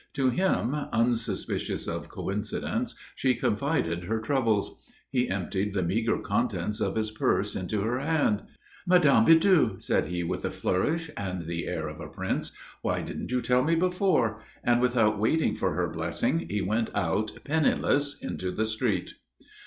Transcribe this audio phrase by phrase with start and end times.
[0.13, 4.79] To him, unsuspicious of coincidence, she confided her troubles.
[5.11, 8.41] He emptied the meagre contents of his purse into her hand.
[8.87, 12.51] "Madame Bidoux," said he with a flourish, and the air of a prince,
[12.81, 17.33] "why didn't you tell me before?" and without waiting for her blessing he went out
[17.43, 19.13] penniless into the street.